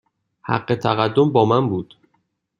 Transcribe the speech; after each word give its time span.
حق 0.41 0.75
تقدم 0.75 1.31
با 1.31 1.45
من 1.45 1.69
بود. 1.69 1.97